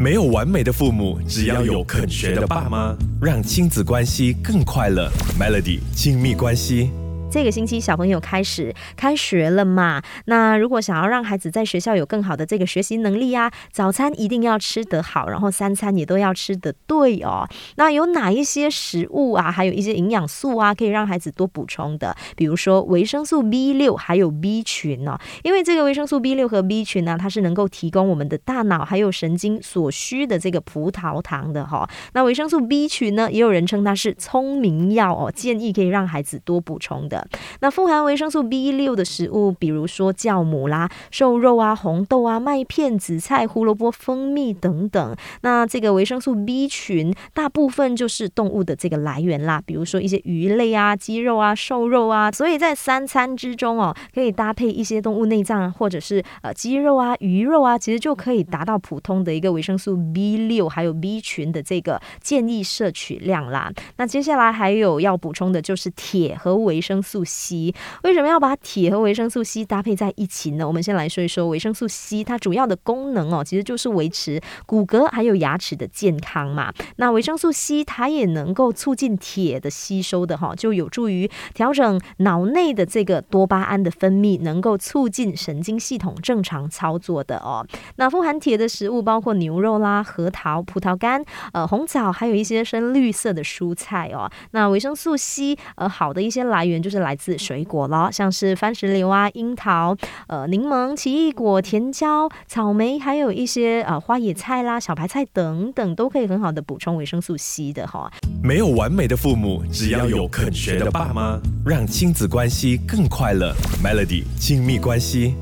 [0.00, 5.12] 没有完美的父母，只要有肯学的爸妈，让亲子关系更快乐。
[5.38, 6.88] Melody 亲密关系。
[7.30, 10.02] 这个星期小朋友开始开学了嘛？
[10.24, 17.48] 那如果想要让孩子在学校有更好的这个学习能力啊，早餐一定要吃得好，然后三餐也都要吃得对哦。
[17.76, 22.16] 那有哪一些食物啊，还有一些营养素啊，可以让孩子多补充的？
[22.34, 31.88] 比如说维生素 B 六还有 B 群哦，因为这个维生素 B 六和 B 群呢，它是能够提供我们的大脑还有神经所需的这个葡萄糖的哈。
[32.12, 37.19] 那维生素 B 群呢，也有人称它是聪明药哦，建议可以让孩子多补充的。
[37.60, 45.16] 那富含维生素 B 六的食物，比如说酵母啦、瘦肉啊、红豆啊、麦片、紫菜、胡萝卜、蜂蜜等等。
[45.42, 52.30] 那这个维生素 B 群，大部分就是动物的这个来源啦，比如说一些鱼类啊、鸡肉啊、瘦肉啊。
[52.30, 63.70] 所以在三餐之中哦，可以搭配一些动物内脏，或者是呃鸡肉啊、鱼肉啊，其实就可以达到普通的一个维生素 B 六还有 B 群的这个建议摄取量啦。
[63.96, 67.09] 那接下来还有要补充的就是铁和维生素。
[67.10, 70.64] 素 C 为什么要把铁和维生素 C 搭配在一起呢？
[70.66, 76.72] 我们先来说一说维生素 C，它主要的功能哦，其实就是维持骨骼还有牙齿的健康嘛。
[76.96, 87.66] 那维生素 C 它也能够促进铁的吸收的哈，就有助于调整脑内的这个多巴胺的分泌，能够促进神经系统正常操作的哦。
[87.96, 94.30] 那富含铁的食物包括牛肉啦、核桃、葡萄干、呃红枣，还有一些深绿色的蔬菜哦。
[94.52, 96.99] 那维生素 C 呃好的一些来源就是。
[97.00, 99.96] 来自水果了，像是番石榴啊、樱桃、
[100.28, 108.10] 呃柠檬、奇异果、甜椒、草莓，还有一些呃花野菜啦、小白菜等等，都可以很好的补充维生素 C 的哈。
[108.42, 113.54] 没有完美的父母，只要有肯学的爸妈，让亲子关系更快乐。
[113.82, 115.34] Melody 亲密关系。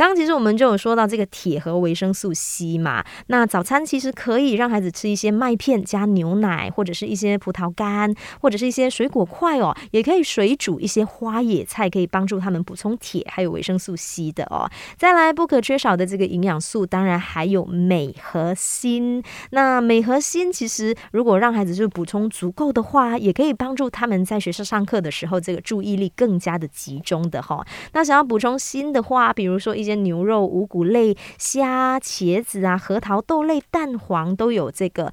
[0.00, 14.66] 刚刚其实我们就有说到这个铁和维生素 C 嘛，那早餐其实可以让孩子吃一些麦片加牛奶，或者是一些葡萄干，或者是一些水果块哦，也可以水煮一些花野菜，可以帮助他们补充铁还有维生素 C 的哦。
[14.96, 19.22] 再来不可缺少的这个营养素，当然还有镁和锌。
[19.50, 27.62] 那镁和锌其实如果让孩子就是补充足够的话，也可以帮助他们在学校上课的时候这个注意力更加的集中的哈。
[27.92, 29.89] 那想要补充锌的话，比如说一些。
[29.96, 35.12] 牛肉、五谷类、虾、茄子啊、核桃、豆类、蛋黄都有这个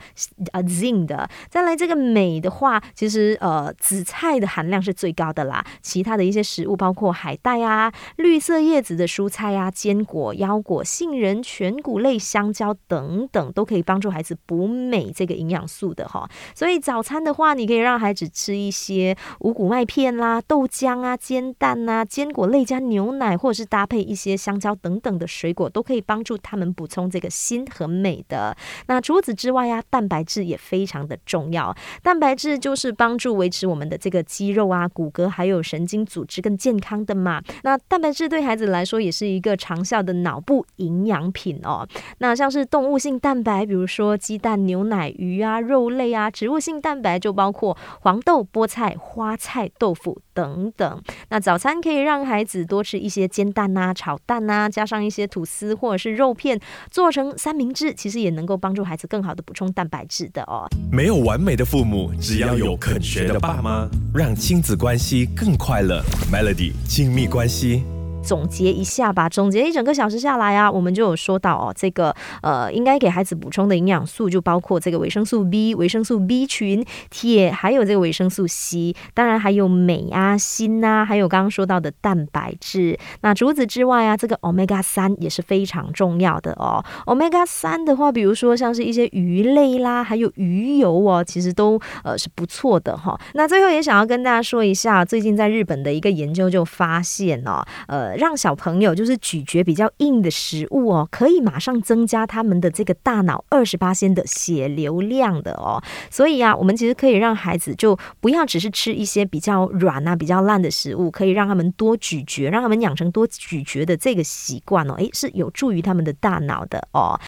[0.51, 1.29] 呃 zinc 的。
[1.49, 5.65] 再来这个镁的话，其实呃紫菜的含量是最高的啦。
[5.81, 16.29] 其他的一些食物包括海带啊、绿色叶子的蔬菜啊、坚果、腰果、杏仁、全谷类、香蕉等等，都可以帮助孩子补镁这个营养素的哈。
[16.53, 24.66] 所以早餐的话，你可以让孩子吃一些五谷麦片啦、豆浆啊、煎蛋啊、坚果类加牛奶，或者是搭配一些香蕉。
[24.75, 28.55] 等等的水果都可以帮助他们补充这个锌和镁的。
[28.87, 31.75] 那除此之外呀，蛋白质也非常的重要。
[32.01, 37.41] 蛋白质就是帮助维持我们的这个肌肉啊、骨骼还有神经组织更健康的嘛。
[37.63, 41.87] 那蛋白质对孩子来说也是一个长效的脑部营养品哦。
[42.19, 51.01] 那像是动物性蛋白，比如说鸡蛋、牛奶、鱼啊、肉类啊；植物性蛋白就包括黄豆、菠菜、花菜、豆腐等等。
[51.29, 54.69] 那早餐可以让孩子多吃一些煎蛋啊、炒蛋啊。
[54.69, 56.59] 加上一些吐司或者是肉片，
[56.91, 60.67] 做成三明治，其实也能够帮助孩子更好的补充蛋白质的哦。
[60.91, 66.03] 没有完美的父母，只要有肯学的爸妈，让亲子关系更快乐。
[66.31, 67.96] Melody 亲密关系。
[68.27, 82.99] 总结一下吧，总结一整个小时下来啊，我们就有说到哦，这个呃，应该给孩子补充的营养素就包括这个维生素 B、维生素 B 群、铁，还有这个维生素 C，当然还有镁啊、锌啊，还有刚刚说到的蛋白质。
[83.21, 86.83] 那除此之外啊，这个 Omega 三也是非常重要的哦。
[87.05, 93.17] Omega 三的话，比如说像是一些鱼类啦，还有鱼油哦，其实都呃是不错的哈。
[93.35, 98.16] 那最后也想要跟大家说一下，最近在日本的一个研究就发现哦，呃。
[98.17, 105.81] 让小朋友就是咀嚼比较硬的食物哦，可以马上增加他们的这个大脑二十八仙的血流量的哦。
[106.09, 114.95] 所以啊，我们其实可以让孩子就不要只是吃一些比较软啊、比较烂的食物，可以让他们多咀嚼，让他们养成多咀嚼的这个习惯哦。
[114.95, 117.19] 诶，是有助于他们的大脑的哦。